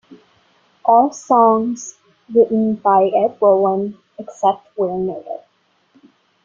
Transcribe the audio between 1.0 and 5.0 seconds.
songs written by Ed Roland, except where